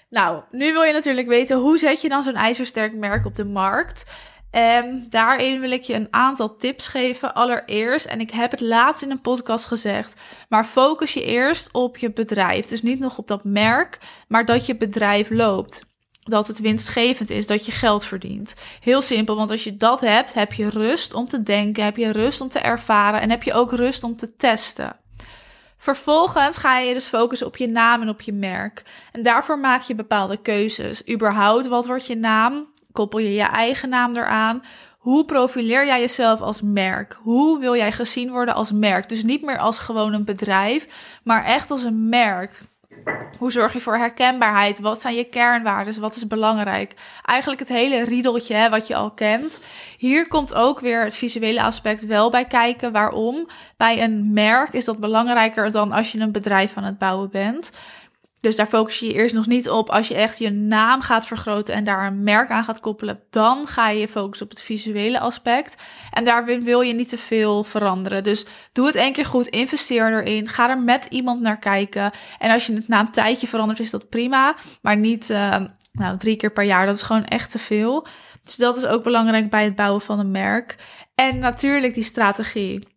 Nou, 0.09 0.41
nu 0.51 0.73
wil 0.73 0.81
je 0.81 0.93
natuurlijk 0.93 1.27
weten 1.27 1.57
hoe 1.57 1.77
zet 1.77 2.01
je 2.01 2.09
dan 2.09 2.23
zo'n 2.23 2.35
ijzersterk 2.35 2.93
merk 2.93 3.25
op 3.25 3.35
de 3.35 3.45
markt. 3.45 4.11
En 4.51 5.05
daarin 5.09 5.59
wil 5.59 5.71
ik 5.71 5.81
je 5.81 5.93
een 5.93 6.07
aantal 6.11 6.55
tips 6.55 6.87
geven. 6.87 7.33
Allereerst, 7.33 8.05
en 8.05 8.19
ik 8.19 8.31
heb 8.31 8.51
het 8.51 8.61
laatst 8.61 9.03
in 9.03 9.11
een 9.11 9.21
podcast 9.21 9.65
gezegd, 9.65 10.21
maar 10.49 10.65
focus 10.65 11.13
je 11.13 11.23
eerst 11.23 11.69
op 11.71 11.97
je 11.97 12.11
bedrijf. 12.11 12.65
Dus 12.65 12.81
niet 12.81 12.99
nog 12.99 13.17
op 13.17 13.27
dat 13.27 13.43
merk, 13.43 13.97
maar 14.27 14.45
dat 14.45 14.65
je 14.65 14.77
bedrijf 14.77 15.29
loopt 15.29 15.85
dat 16.29 16.47
het 16.47 16.59
winstgevend 16.59 17.29
is, 17.29 17.47
dat 17.47 17.65
je 17.65 17.71
geld 17.71 18.05
verdient. 18.05 18.55
Heel 18.81 19.01
simpel, 19.01 19.35
want 19.35 19.51
als 19.51 19.63
je 19.63 19.77
dat 19.77 20.01
hebt, 20.01 20.33
heb 20.33 20.53
je 20.53 20.69
rust 20.69 21.13
om 21.13 21.27
te 21.27 21.43
denken, 21.43 21.83
heb 21.83 21.97
je 21.97 22.11
rust 22.11 22.41
om 22.41 22.49
te 22.49 22.59
ervaren 22.59 23.21
en 23.21 23.29
heb 23.29 23.43
je 23.43 23.53
ook 23.53 23.71
rust 23.71 24.03
om 24.03 24.15
te 24.15 24.35
testen. 24.35 24.95
Vervolgens 25.77 26.57
ga 26.57 26.77
je 26.77 26.93
dus 26.93 27.07
focussen 27.07 27.47
op 27.47 27.57
je 27.57 27.67
naam 27.67 28.01
en 28.01 28.09
op 28.09 28.21
je 28.21 28.33
merk. 28.33 28.83
En 29.11 29.23
daarvoor 29.23 29.59
maak 29.59 29.81
je 29.81 29.95
bepaalde 29.95 30.41
keuzes. 30.41 31.09
Überhaupt, 31.09 31.67
wat 31.67 31.85
wordt 31.85 32.07
je 32.07 32.15
naam? 32.15 32.67
Koppel 32.91 33.19
je 33.19 33.33
je 33.33 33.43
eigen 33.43 33.89
naam 33.89 34.15
eraan? 34.15 34.61
Hoe 34.97 35.25
profileer 35.25 35.85
jij 35.85 35.99
jezelf 35.99 36.41
als 36.41 36.61
merk? 36.61 37.19
Hoe 37.21 37.59
wil 37.59 37.75
jij 37.75 37.91
gezien 37.91 38.31
worden 38.31 38.55
als 38.55 38.71
merk? 38.71 39.09
Dus 39.09 39.23
niet 39.23 39.41
meer 39.41 39.57
als 39.57 39.79
gewoon 39.79 40.13
een 40.13 40.25
bedrijf, 40.25 40.87
maar 41.23 41.43
echt 41.43 41.71
als 41.71 41.83
een 41.83 42.09
merk. 42.09 42.61
Hoe 43.37 43.51
zorg 43.51 43.73
je 43.73 43.79
voor 43.79 43.97
herkenbaarheid? 43.97 44.79
Wat 44.79 45.01
zijn 45.01 45.15
je 45.15 45.23
kernwaarden? 45.23 46.01
Wat 46.01 46.15
is 46.15 46.27
belangrijk? 46.27 46.93
Eigenlijk 47.23 47.59
het 47.59 47.69
hele 47.69 48.03
riedeltje 48.03 48.55
hè, 48.55 48.69
wat 48.69 48.87
je 48.87 48.95
al 48.95 49.11
kent. 49.11 49.65
Hier 49.97 50.27
komt 50.27 50.53
ook 50.53 50.79
weer 50.79 51.03
het 51.03 51.15
visuele 51.15 51.61
aspect 51.61 52.05
wel 52.05 52.29
bij 52.29 52.45
kijken. 52.45 52.91
Waarom? 52.91 53.47
Bij 53.77 54.03
een 54.03 54.33
merk 54.33 54.73
is 54.73 54.85
dat 54.85 54.99
belangrijker 54.99 55.71
dan 55.71 55.91
als 55.91 56.11
je 56.11 56.19
een 56.19 56.31
bedrijf 56.31 56.77
aan 56.77 56.83
het 56.83 56.97
bouwen 56.97 57.29
bent. 57.29 57.71
Dus 58.39 58.55
daar 58.55 58.67
focus 58.67 58.99
je 58.99 59.05
je 59.05 59.13
eerst 59.13 59.35
nog 59.35 59.47
niet 59.47 59.69
op. 59.69 59.89
Als 59.89 60.07
je 60.07 60.15
echt 60.15 60.39
je 60.39 60.49
naam 60.49 61.01
gaat 61.01 61.27
vergroten 61.27 61.75
en 61.75 61.83
daar 61.83 62.07
een 62.07 62.23
merk 62.23 62.49
aan 62.49 62.63
gaat 62.63 62.79
koppelen, 62.79 63.19
dan 63.29 63.67
ga 63.67 63.89
je 63.89 63.99
je 63.99 64.07
focussen 64.07 64.45
op 64.45 64.51
het 64.51 64.61
visuele 64.61 65.19
aspect. 65.19 65.75
En 66.11 66.25
daar 66.25 66.45
wil 66.45 66.81
je 66.81 66.93
niet 66.93 67.09
te 67.09 67.17
veel 67.17 67.63
veranderen. 67.63 68.23
Dus 68.23 68.45
doe 68.71 68.85
het 68.85 68.95
één 68.95 69.13
keer 69.13 69.25
goed, 69.25 69.47
investeer 69.47 70.13
erin, 70.13 70.47
ga 70.47 70.69
er 70.69 70.79
met 70.79 71.05
iemand 71.05 71.41
naar 71.41 71.59
kijken. 71.59 72.11
En 72.39 72.51
als 72.51 72.67
je 72.67 72.73
het 72.73 72.87
na 72.87 72.99
een 72.99 73.11
tijdje 73.11 73.47
verandert, 73.47 73.79
is 73.79 73.91
dat 73.91 74.09
prima. 74.09 74.55
Maar 74.81 74.97
niet 74.97 75.29
uh, 75.29 75.55
nou, 75.91 76.17
drie 76.17 76.35
keer 76.35 76.51
per 76.51 76.63
jaar, 76.63 76.85
dat 76.85 76.95
is 76.95 77.01
gewoon 77.01 77.25
echt 77.25 77.51
te 77.51 77.59
veel. 77.59 78.07
Dus 78.43 78.55
dat 78.55 78.77
is 78.77 78.85
ook 78.85 79.03
belangrijk 79.03 79.49
bij 79.49 79.63
het 79.63 79.75
bouwen 79.75 80.01
van 80.01 80.19
een 80.19 80.31
merk. 80.31 80.75
En 81.15 81.39
natuurlijk 81.39 81.93
die 81.93 82.03
strategie. 82.03 82.87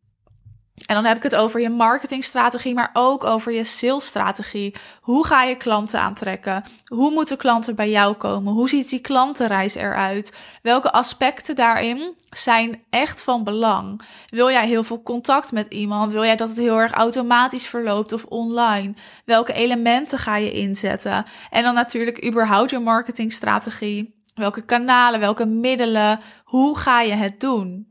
En 0.86 0.94
dan 0.94 1.04
heb 1.04 1.16
ik 1.16 1.22
het 1.22 1.36
over 1.36 1.60
je 1.60 1.70
marketingstrategie, 1.70 2.74
maar 2.74 2.90
ook 2.92 3.24
over 3.24 3.52
je 3.52 3.64
salesstrategie. 3.64 4.74
Hoe 5.00 5.26
ga 5.26 5.42
je 5.42 5.56
klanten 5.56 6.00
aantrekken? 6.00 6.62
Hoe 6.86 7.10
moeten 7.10 7.36
klanten 7.36 7.74
bij 7.74 7.90
jou 7.90 8.14
komen? 8.14 8.52
Hoe 8.52 8.68
ziet 8.68 8.88
die 8.88 9.00
klantenreis 9.00 9.74
eruit? 9.74 10.36
Welke 10.62 10.92
aspecten 10.92 11.56
daarin 11.56 12.14
zijn 12.30 12.82
echt 12.90 13.22
van 13.22 13.44
belang? 13.44 14.02
Wil 14.28 14.50
jij 14.50 14.66
heel 14.66 14.84
veel 14.84 15.02
contact 15.02 15.52
met 15.52 15.66
iemand? 15.66 16.12
Wil 16.12 16.24
jij 16.24 16.36
dat 16.36 16.48
het 16.48 16.58
heel 16.58 16.78
erg 16.78 16.92
automatisch 16.92 17.66
verloopt 17.66 18.12
of 18.12 18.24
online? 18.24 18.94
Welke 19.24 19.52
elementen 19.52 20.18
ga 20.18 20.36
je 20.36 20.52
inzetten? 20.52 21.24
En 21.50 21.62
dan 21.62 21.74
natuurlijk 21.74 22.26
überhaupt 22.26 22.70
je 22.70 22.78
marketingstrategie. 22.78 24.18
Welke 24.34 24.62
kanalen, 24.62 25.20
welke 25.20 25.46
middelen? 25.46 26.20
Hoe 26.44 26.78
ga 26.78 27.00
je 27.00 27.12
het 27.12 27.40
doen? 27.40 27.90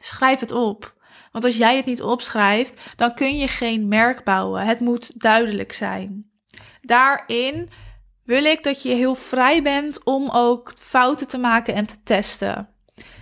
Schrijf 0.00 0.40
het 0.40 0.52
op. 0.52 1.00
Want 1.32 1.44
als 1.44 1.56
jij 1.56 1.76
het 1.76 1.86
niet 1.86 2.02
opschrijft, 2.02 2.80
dan 2.96 3.14
kun 3.14 3.36
je 3.36 3.48
geen 3.48 3.88
merk 3.88 4.24
bouwen. 4.24 4.66
Het 4.66 4.80
moet 4.80 5.20
duidelijk 5.20 5.72
zijn. 5.72 6.30
Daarin 6.80 7.68
wil 8.24 8.44
ik 8.44 8.62
dat 8.62 8.82
je 8.82 8.88
heel 8.88 9.14
vrij 9.14 9.62
bent 9.62 10.04
om 10.04 10.30
ook 10.30 10.72
fouten 10.72 11.28
te 11.28 11.38
maken 11.38 11.74
en 11.74 11.86
te 11.86 12.02
testen. 12.02 12.68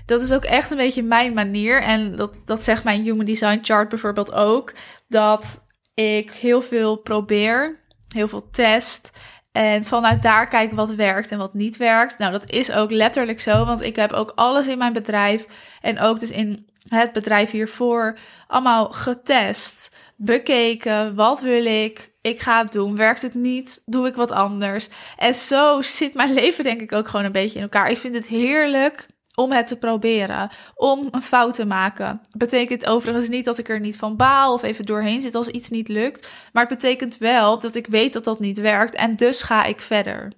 Dat 0.07 0.23
is 0.23 0.33
ook 0.33 0.45
echt 0.45 0.71
een 0.71 0.76
beetje 0.76 1.02
mijn 1.02 1.33
manier. 1.35 1.83
En 1.83 2.17
dat, 2.17 2.35
dat 2.45 2.62
zegt 2.62 2.85
mijn 2.85 3.02
Human 3.02 3.25
Design 3.25 3.59
Chart 3.62 3.88
bijvoorbeeld 3.88 4.33
ook. 4.33 4.75
Dat 5.09 5.67
ik 5.95 6.31
heel 6.31 6.62
veel 6.62 6.97
probeer, 6.97 7.81
heel 8.09 8.29
veel 8.29 8.50
test. 8.50 9.11
En 9.52 9.85
vanuit 9.85 10.23
daar 10.23 10.49
kijken 10.49 10.76
wat 10.76 10.95
werkt 10.95 11.30
en 11.33 11.38
wat 11.38 11.54
niet 11.54 11.76
werkt. 11.76 12.19
Nou, 12.19 12.33
dat 12.33 12.50
is 12.50 12.73
ook 12.73 12.90
letterlijk 12.90 13.40
zo, 13.40 13.64
want 13.64 13.83
ik 13.83 13.97
heb 13.97 14.12
ook 14.12 14.33
alles 14.35 14.66
in 14.66 14.78
mijn 14.78 14.92
bedrijf 14.92 15.47
en 15.80 16.00
ook 16.00 16.21
dus 16.21 16.30
in 16.30 16.69
het 16.88 17.12
bedrijf 17.12 17.50
hiervoor 17.50 18.19
allemaal 18.47 18.90
getest, 18.90 19.97
bekeken. 20.16 21.14
Wat 21.14 21.40
wil 21.40 21.64
ik? 21.64 22.12
Ik 22.21 22.40
ga 22.40 22.62
het 22.62 22.73
doen. 22.73 22.97
Werkt 22.97 23.23
het 23.23 23.35
niet? 23.35 23.83
Doe 23.87 24.07
ik 24.07 24.14
wat 24.14 24.33
anders? 24.33 24.88
En 25.16 25.35
zo 25.35 25.83
zit 25.83 26.14
mijn 26.14 26.35
leven 26.40 26.64
denk 26.64 26.80
ik 26.80 26.92
ook 26.92 27.09
gewoon 27.09 27.26
een 27.26 27.33
beetje 27.33 27.57
in 27.57 27.62
elkaar. 27.62 27.90
Ik 27.90 27.99
vind 27.99 28.14
het 28.14 28.26
heerlijk 28.26 29.07
om 29.35 29.53
het 29.53 29.69
te 29.69 29.79
proberen, 29.79 30.51
om 30.75 31.09
een 31.11 31.23
fout 31.23 31.55
te 31.55 31.67
maken. 31.67 32.21
Betekent 32.37 32.87
overigens 32.87 33.29
niet 33.29 33.45
dat 33.45 33.59
ik 33.59 33.69
er 33.69 33.81
niet 33.81 33.97
van 33.97 34.17
baal 34.17 34.53
of 34.53 34.63
even 34.63 34.87
doorheen 34.87 35.21
zit 35.21 35.35
als 35.35 35.49
iets 35.49 35.71
niet 35.71 35.89
lukt, 35.89 36.31
maar 36.53 36.67
het 36.67 36.79
betekent 36.79 37.19
wel 37.19 37.59
dat 37.59 37.75
ik 37.75 37.87
weet 37.87 38.13
dat 38.13 38.25
dat 38.25 38.41
niet 38.41 38.61
werkt 38.61 38.95
en 38.95 39.17
dus 39.17 39.43
ga 39.43 39.65
ik 39.65 39.81
verder. 39.81 40.33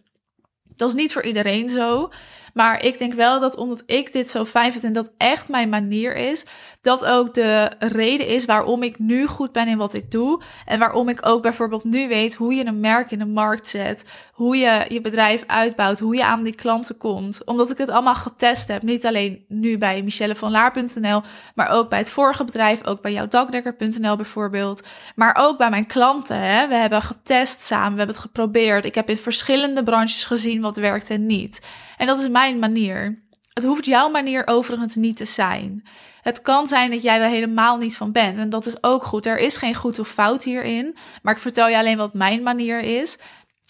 Dat 0.77 0.89
is 0.89 0.95
niet 0.95 1.13
voor 1.13 1.23
iedereen 1.23 1.69
zo. 1.69 2.11
Maar 2.53 2.85
ik 2.85 2.99
denk 2.99 3.13
wel 3.13 3.41
dat 3.41 3.57
omdat 3.57 3.83
ik 3.87 4.13
dit 4.13 4.31
zo 4.31 4.45
fijn 4.45 4.73
vind 4.73 4.85
en 4.85 4.93
dat 4.93 5.13
echt 5.17 5.49
mijn 5.49 5.69
manier 5.69 6.17
is, 6.17 6.47
dat 6.81 7.05
ook 7.05 7.35
de 7.35 7.71
reden 7.79 8.27
is 8.27 8.45
waarom 8.45 8.83
ik 8.83 8.99
nu 8.99 9.27
goed 9.27 9.53
ben 9.53 9.69
in 9.69 9.77
wat 9.77 9.95
ik 9.95 10.11
doe. 10.11 10.43
En 10.65 10.79
waarom 10.79 11.09
ik 11.09 11.27
ook 11.27 11.43
bijvoorbeeld 11.43 11.85
nu 11.85 12.09
weet 12.09 12.35
hoe 12.35 12.55
je 12.55 12.67
een 12.67 12.81
merk 12.81 13.11
in 13.11 13.19
de 13.19 13.25
markt 13.25 13.69
zet, 13.69 14.05
hoe 14.33 14.57
je 14.57 14.85
je 14.89 15.01
bedrijf 15.01 15.45
uitbouwt, 15.47 15.99
hoe 15.99 16.15
je 16.15 16.25
aan 16.25 16.43
die 16.43 16.55
klanten 16.55 16.97
komt. 16.97 17.45
Omdat 17.45 17.71
ik 17.71 17.79
het 17.79 17.91
allemaal 17.91 18.15
getest 18.15 18.69
heb. 18.69 18.83
Niet 18.83 19.07
alleen 19.07 19.45
nu 19.49 19.79
bij 19.79 20.03
michellevanlaar.nl, 20.03 21.23
maar 21.55 21.69
ook 21.69 21.89
bij 21.89 21.99
het 21.99 22.11
vorige 22.11 22.45
bedrijf, 22.45 22.87
ook 22.87 23.03
bij 23.03 23.13
jouwdakdekker.nl 23.13 24.17
bijvoorbeeld. 24.17 24.87
Maar 25.15 25.37
ook 25.41 25.59
bij 25.59 25.71
mijn 25.71 25.87
klanten. 25.87 26.39
Hè. 26.39 26.69
We 26.69 26.75
hebben 26.75 27.03
getest 27.03 27.61
samen, 27.61 27.93
we 27.93 27.99
hebben 27.99 28.17
het 28.17 28.25
geprobeerd. 28.25 28.85
Ik 28.85 28.95
heb 28.95 29.09
in 29.09 29.17
verschillende 29.17 29.83
branches 29.83 30.25
gezien 30.25 30.61
wat 30.61 30.77
werkt 30.77 31.11
en 31.11 31.27
niet. 31.27 31.61
En 31.97 32.07
dat 32.07 32.19
is 32.19 32.29
mijn 32.43 32.59
manier. 32.59 33.23
Het 33.53 33.65
hoeft 33.65 33.85
jouw 33.85 34.11
manier 34.11 34.47
overigens 34.47 34.97
niet 34.97 35.17
te 35.17 35.25
zijn. 35.25 35.83
Het 36.23 36.43
kan 36.43 36.67
zijn 36.69 36.91
dat 36.91 37.03
jij 37.03 37.21
er 37.21 37.29
helemaal 37.29 37.77
niet 37.77 37.97
van 37.97 38.13
bent. 38.13 38.39
En 38.39 38.51
dat 38.51 38.67
is 38.67 38.83
ook 38.83 39.05
goed. 39.05 39.27
Er 39.27 39.39
is 39.39 39.57
geen 39.57 39.75
goed 39.75 39.99
of 39.99 40.09
fout 40.09 40.45
hierin. 40.45 40.97
Maar 41.23 41.35
ik 41.35 41.41
vertel 41.41 41.69
je 41.69 41.77
alleen 41.77 41.97
wat 41.97 42.15
mijn 42.15 42.43
manier 42.43 42.81
is. 42.81 43.19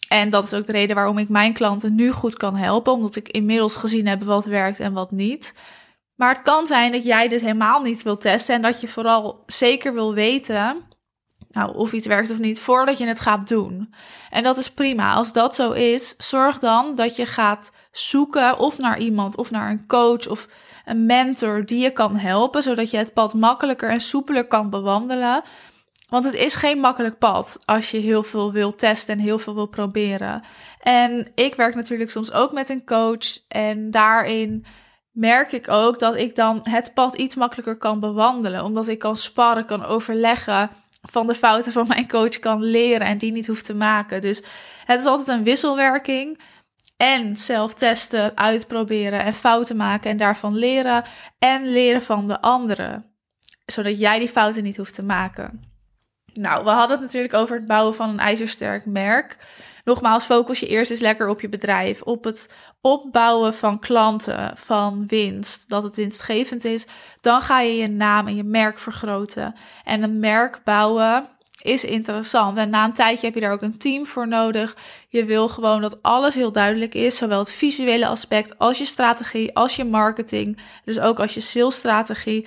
En 0.08 0.30
dat 0.30 0.44
is 0.44 0.54
ook 0.54 0.66
de 0.66 0.72
reden 0.72 0.96
waarom 0.96 1.18
ik 1.18 1.28
mijn 1.28 1.52
klanten 1.52 1.94
nu 1.94 2.12
goed 2.12 2.36
kan 2.36 2.56
helpen. 2.56 2.92
Omdat 2.92 3.16
ik 3.16 3.28
inmiddels 3.28 3.76
gezien 3.76 4.06
heb 4.06 4.22
wat 4.22 4.46
werkt 4.46 4.80
en 4.80 4.92
wat 4.92 5.10
niet. 5.10 5.54
Maar 6.14 6.34
het 6.34 6.42
kan 6.42 6.66
zijn 6.66 6.92
dat 6.92 7.04
jij 7.04 7.28
dus 7.28 7.40
helemaal 7.40 7.80
niet 7.80 8.02
wil 8.02 8.16
testen. 8.16 8.54
En 8.54 8.62
dat 8.62 8.80
je 8.80 8.88
vooral 8.88 9.42
zeker 9.46 9.94
wil 9.94 10.14
weten 10.14 10.82
nou, 11.52 11.74
of 11.74 11.92
iets 11.92 12.06
werkt 12.06 12.30
of 12.30 12.38
niet, 12.38 12.60
voordat 12.60 12.98
je 12.98 13.06
het 13.06 13.20
gaat 13.20 13.48
doen. 13.48 13.94
En 14.30 14.42
dat 14.42 14.56
is 14.56 14.70
prima. 14.70 15.14
Als 15.14 15.32
dat 15.32 15.54
zo 15.54 15.72
is, 15.72 16.14
zorg 16.16 16.58
dan 16.58 16.94
dat 16.94 17.16
je 17.16 17.26
gaat 17.26 17.72
zoeken 17.90 18.58
of 18.58 18.78
naar 18.78 18.98
iemand 18.98 19.36
of 19.36 19.50
naar 19.50 19.70
een 19.70 19.86
coach 19.86 20.28
of 20.28 20.48
een 20.84 21.06
mentor 21.06 21.66
die 21.66 21.82
je 21.82 21.90
kan 21.90 22.16
helpen, 22.16 22.62
zodat 22.62 22.90
je 22.90 22.96
het 22.96 23.14
pad 23.14 23.34
makkelijker 23.34 23.90
en 23.90 24.00
soepeler 24.00 24.46
kan 24.46 24.70
bewandelen. 24.70 25.42
Want 26.08 26.24
het 26.24 26.34
is 26.34 26.54
geen 26.54 26.78
makkelijk 26.78 27.18
pad 27.18 27.58
als 27.64 27.90
je 27.90 27.98
heel 27.98 28.22
veel 28.22 28.52
wil 28.52 28.74
testen 28.74 29.14
en 29.14 29.20
heel 29.20 29.38
veel 29.38 29.54
wil 29.54 29.66
proberen. 29.66 30.42
En 30.80 31.30
ik 31.34 31.54
werk 31.54 31.74
natuurlijk 31.74 32.10
soms 32.10 32.32
ook 32.32 32.52
met 32.52 32.68
een 32.68 32.84
coach 32.84 33.48
en 33.48 33.90
daarin 33.90 34.64
merk 35.10 35.52
ik 35.52 35.68
ook 35.68 35.98
dat 35.98 36.16
ik 36.16 36.34
dan 36.34 36.60
het 36.62 36.94
pad 36.94 37.14
iets 37.14 37.34
makkelijker 37.34 37.76
kan 37.76 38.00
bewandelen, 38.00 38.64
omdat 38.64 38.88
ik 38.88 38.98
kan 38.98 39.16
sparren, 39.16 39.64
kan 39.64 39.84
overleggen 39.84 40.70
van 41.10 41.26
de 41.26 41.34
fouten 41.34 41.72
van 41.72 41.86
mijn 41.86 42.08
coach 42.08 42.38
kan 42.38 42.62
leren 42.62 43.06
en 43.06 43.18
die 43.18 43.32
niet 43.32 43.46
hoeft 43.46 43.64
te 43.64 43.74
maken. 43.74 44.20
Dus 44.20 44.42
het 44.84 45.00
is 45.00 45.06
altijd 45.06 45.28
een 45.28 45.44
wisselwerking. 45.44 46.40
En 46.96 47.36
zelf 47.36 47.74
testen, 47.74 48.36
uitproberen 48.36 49.22
en 49.22 49.34
fouten 49.34 49.76
maken 49.76 50.10
en 50.10 50.16
daarvan 50.16 50.56
leren. 50.56 51.04
En 51.38 51.72
leren 51.72 52.02
van 52.02 52.26
de 52.26 52.40
anderen. 52.40 53.04
Zodat 53.66 53.98
jij 53.98 54.18
die 54.18 54.28
fouten 54.28 54.62
niet 54.62 54.76
hoeft 54.76 54.94
te 54.94 55.02
maken. 55.02 55.70
Nou, 56.34 56.64
we 56.64 56.70
hadden 56.70 56.96
het 56.96 57.06
natuurlijk 57.06 57.34
over 57.34 57.56
het 57.56 57.66
bouwen 57.66 57.94
van 57.94 58.08
een 58.08 58.18
ijzersterk 58.18 58.86
merk. 58.86 59.36
Nogmaals, 59.84 60.24
focus 60.24 60.60
je 60.60 60.66
eerst 60.68 60.90
eens 60.90 61.00
lekker 61.00 61.28
op 61.28 61.40
je 61.40 61.48
bedrijf, 61.48 62.02
op 62.02 62.24
het 62.24 62.54
opbouwen 62.80 63.54
van 63.54 63.78
klanten, 63.78 64.56
van 64.56 65.06
winst, 65.06 65.68
dat 65.68 65.82
het 65.82 65.96
winstgevend 65.96 66.64
is. 66.64 66.86
Dan 67.20 67.42
ga 67.42 67.60
je 67.60 67.76
je 67.76 67.88
naam 67.88 68.26
en 68.26 68.36
je 68.36 68.44
merk 68.44 68.78
vergroten. 68.78 69.54
En 69.84 70.02
een 70.02 70.18
merk 70.18 70.60
bouwen 70.64 71.28
is 71.62 71.84
interessant. 71.84 72.56
En 72.56 72.70
na 72.70 72.84
een 72.84 72.92
tijdje 72.92 73.26
heb 73.26 73.34
je 73.34 73.40
daar 73.40 73.52
ook 73.52 73.62
een 73.62 73.78
team 73.78 74.06
voor 74.06 74.28
nodig. 74.28 74.76
Je 75.08 75.24
wil 75.24 75.48
gewoon 75.48 75.80
dat 75.80 76.02
alles 76.02 76.34
heel 76.34 76.52
duidelijk 76.52 76.94
is, 76.94 77.16
zowel 77.16 77.38
het 77.38 77.52
visuele 77.52 78.06
aspect 78.06 78.58
als 78.58 78.78
je 78.78 78.84
strategie, 78.84 79.56
als 79.56 79.76
je 79.76 79.84
marketing, 79.84 80.58
dus 80.84 80.98
ook 80.98 81.20
als 81.20 81.34
je 81.34 81.40
salesstrategie. 81.40 82.46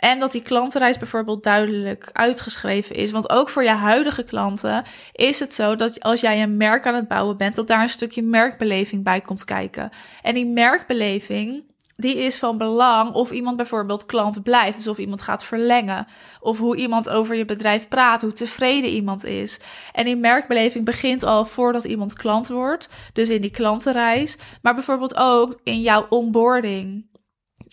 En 0.00 0.18
dat 0.18 0.32
die 0.32 0.42
klantenreis 0.42 0.98
bijvoorbeeld 0.98 1.42
duidelijk 1.42 2.10
uitgeschreven 2.12 2.96
is. 2.96 3.10
Want 3.10 3.30
ook 3.30 3.48
voor 3.48 3.62
je 3.62 3.70
huidige 3.70 4.22
klanten 4.22 4.84
is 5.12 5.40
het 5.40 5.54
zo 5.54 5.76
dat 5.76 6.00
als 6.00 6.20
jij 6.20 6.42
een 6.42 6.56
merk 6.56 6.86
aan 6.86 6.94
het 6.94 7.08
bouwen 7.08 7.36
bent, 7.36 7.54
dat 7.54 7.66
daar 7.66 7.82
een 7.82 7.88
stukje 7.88 8.22
merkbeleving 8.22 9.04
bij 9.04 9.20
komt 9.20 9.44
kijken. 9.44 9.90
En 10.22 10.34
die 10.34 10.46
merkbeleving, 10.46 11.64
die 11.96 12.16
is 12.16 12.38
van 12.38 12.58
belang 12.58 13.12
of 13.12 13.30
iemand 13.30 13.56
bijvoorbeeld 13.56 14.06
klant 14.06 14.42
blijft. 14.42 14.76
Dus 14.76 14.88
of 14.88 14.98
iemand 14.98 15.22
gaat 15.22 15.44
verlengen. 15.44 16.06
Of 16.40 16.58
hoe 16.58 16.76
iemand 16.76 17.08
over 17.08 17.36
je 17.36 17.44
bedrijf 17.44 17.88
praat, 17.88 18.22
hoe 18.22 18.32
tevreden 18.32 18.90
iemand 18.90 19.24
is. 19.24 19.60
En 19.92 20.04
die 20.04 20.16
merkbeleving 20.16 20.84
begint 20.84 21.22
al 21.22 21.44
voordat 21.44 21.84
iemand 21.84 22.14
klant 22.14 22.48
wordt. 22.48 22.88
Dus 23.12 23.30
in 23.30 23.40
die 23.40 23.50
klantenreis. 23.50 24.36
Maar 24.62 24.74
bijvoorbeeld 24.74 25.16
ook 25.16 25.60
in 25.62 25.80
jouw 25.80 26.06
onboarding 26.08 27.09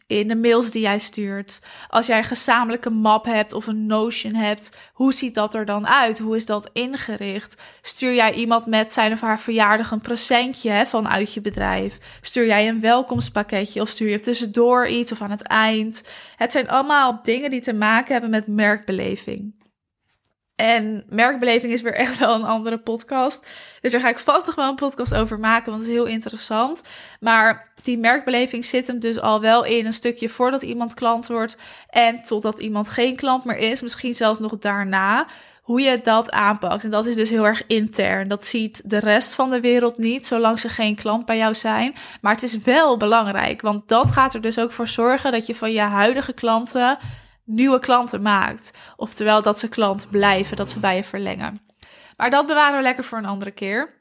in 0.08 0.28
de 0.28 0.36
mails 0.36 0.72
die 0.72 0.82
jij 0.82 1.00
stuurt. 1.00 1.62
Als 1.88 2.06
jij 2.06 2.18
een 2.18 2.24
gezamenlijke 2.24 2.90
map 2.90 3.26
hebt 3.26 3.54
of 3.54 3.68
een 3.68 3.86
Notion 3.86 4.34
hebt, 4.34 4.78
hoe 4.94 5.14
ziet 5.14 5.36
dat 5.36 5.56
er 5.56 5.66
dan 5.66 5.88
uit? 5.88 6.20
Hoe 6.20 6.36
is 6.36 6.46
dat 6.46 6.70
ingericht? 6.74 7.62
Stuur 7.82 8.14
jij 8.14 8.34
iemand 8.34 8.66
met 8.66 8.94
zijn 8.94 9.12
of 9.12 9.22
haar 9.22 9.40
verjaardag 9.40 9.92
een 9.92 10.02
presentje 10.02 10.70
hè, 10.70 10.86
vanuit 10.86 11.34
je 11.34 11.42
bedrijf? 11.42 11.98
Stuur 12.22 12.46
jij 12.46 12.68
een 12.68 12.82
welkomstpakketje 12.82 13.82
of 13.82 13.90
stuur 13.90 14.10
je 14.10 14.20
tussendoor 14.20 14.88
iets 14.88 15.12
of 15.12 15.22
aan 15.22 15.32
het 15.32 15.42
eind? 15.42 16.10
Het 16.36 16.52
zijn 16.52 16.70
allemaal 16.70 17.20
dingen 17.24 17.50
die 17.50 17.62
te 17.62 17.74
maken 17.74 18.12
hebben 18.12 18.30
met 18.30 18.48
merkbeleving. 18.48 19.54
En 20.58 21.04
merkbeleving 21.10 21.74
is 21.74 21.82
weer 21.82 21.94
echt 21.94 22.18
wel 22.18 22.36
een 22.36 22.44
andere 22.44 22.78
podcast. 22.78 23.46
Dus 23.82 23.92
daar 23.92 24.02
ga 24.02 24.10
ik 24.10 24.20
vast 24.20 24.46
nog 24.46 24.56
wel 24.56 24.70
een 24.70 24.76
podcast 24.76 25.16
over 25.16 25.40
maken, 25.40 25.72
want 25.72 25.84
het 25.84 25.92
is 25.92 25.98
heel 25.98 26.06
interessant. 26.06 26.82
Maar 27.20 27.72
die 27.84 27.98
merkbeleving 27.98 28.66
zit 28.66 28.88
hem 28.88 29.00
dus 29.00 29.20
al 29.20 29.42
wel 29.42 29.66
in 29.66 29.86
een 29.86 29.94
stukje 29.94 30.30
voordat 30.30 30.62
iemand 30.62 30.94
klant 30.94 31.28
wordt 31.28 31.58
en 31.90 32.22
totdat 32.22 32.60
iemand 32.60 32.90
geen 32.90 33.16
klant 33.16 33.46
meer 33.46 33.58
is. 33.58 33.82
Misschien 33.82 34.14
zelfs 34.14 34.40
nog 34.40 34.58
daarna. 34.60 35.28
Hoe 35.62 35.82
je 35.82 36.00
dat 36.04 36.32
aanpakt. 36.32 36.84
En 36.84 36.90
dat 36.90 37.06
is 37.06 37.16
dus 37.16 37.30
heel 37.30 37.46
erg 37.46 37.64
intern. 37.68 38.28
Dat 38.28 38.46
ziet 38.46 38.90
de 38.90 39.00
rest 39.00 39.36
van 39.36 39.50
de 39.50 39.60
wereld 39.60 39.98
niet, 39.98 40.26
zolang 40.26 40.60
ze 40.60 40.70
geen 40.70 40.96
klant 40.96 41.26
bij 41.26 41.38
jou 41.38 41.54
zijn. 41.54 41.94
Maar 42.22 42.34
het 42.34 42.44
is 42.44 42.62
wel 42.62 42.98
belangrijk, 42.98 43.62
want 43.62 43.88
dat 43.88 44.12
gaat 44.12 44.34
er 44.34 44.42
dus 44.42 44.60
ook 44.60 44.72
voor 44.72 44.88
zorgen 44.88 45.32
dat 45.32 45.46
je 45.46 45.56
van 45.56 45.72
je 45.72 45.80
huidige 45.80 46.34
klanten 46.34 46.98
nieuwe 47.48 47.80
klanten 47.80 48.22
maakt. 48.22 48.72
Oftewel 48.96 49.42
dat 49.42 49.60
ze 49.60 49.70
klant 49.70 50.08
blijven, 50.10 50.58
dat 50.58 50.72
ze 50.72 50.80
bij 50.80 50.96
je 50.96 51.04
verlengen. 51.04 51.62
Maar 52.18 52.30
dat 52.30 52.48
bewaren 52.48 52.78
we 52.78 52.84
lekker 52.84 53.04
voor 53.04 53.18
een 53.18 53.26
andere 53.26 53.52
keer. 53.52 53.96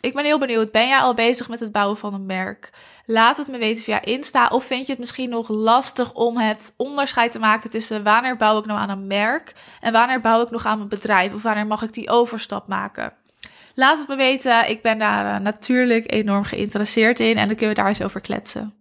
Ik 0.00 0.14
ben 0.14 0.24
heel 0.24 0.38
benieuwd. 0.38 0.70
Ben 0.70 0.88
jij 0.88 0.98
al 0.98 1.14
bezig 1.14 1.48
met 1.48 1.60
het 1.60 1.72
bouwen 1.72 1.96
van 1.96 2.14
een 2.14 2.26
merk? 2.26 2.70
Laat 3.06 3.36
het 3.36 3.48
me 3.48 3.58
weten 3.58 3.82
via 3.82 4.02
Insta. 4.02 4.48
Of 4.48 4.64
vind 4.64 4.86
je 4.86 4.90
het 4.90 5.00
misschien 5.00 5.30
nog 5.30 5.48
lastig 5.48 6.12
om 6.12 6.38
het 6.38 6.74
onderscheid 6.76 7.32
te 7.32 7.38
maken 7.38 7.70
tussen 7.70 8.02
wanneer 8.02 8.36
bouw 8.36 8.58
ik 8.58 8.66
nou 8.66 8.78
aan 8.78 8.90
een 8.90 9.06
merk 9.06 9.52
en 9.80 9.92
wanneer 9.92 10.20
bouw 10.20 10.42
ik 10.42 10.50
nog 10.50 10.66
aan 10.66 10.76
mijn 10.76 10.88
bedrijf? 10.88 11.34
Of 11.34 11.42
wanneer 11.42 11.66
mag 11.66 11.82
ik 11.82 11.92
die 11.92 12.10
overstap 12.10 12.68
maken? 12.68 13.12
Laat 13.74 13.98
het 13.98 14.08
me 14.08 14.16
weten. 14.16 14.68
Ik 14.70 14.82
ben 14.82 14.98
daar 14.98 15.34
uh, 15.34 15.40
natuurlijk 15.40 16.12
enorm 16.12 16.44
geïnteresseerd 16.44 17.20
in 17.20 17.36
en 17.36 17.46
dan 17.46 17.56
kunnen 17.56 17.76
we 17.76 17.80
daar 17.80 17.88
eens 17.88 18.02
over 18.02 18.20
kletsen. 18.20 18.74